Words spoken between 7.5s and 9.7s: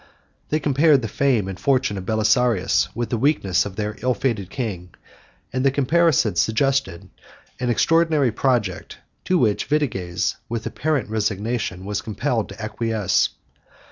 an extraordinary project, to which